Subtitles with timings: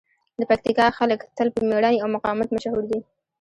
[0.39, 2.99] د پکتیکا خلک تل په مېړانې او مقاومت مشهور دي.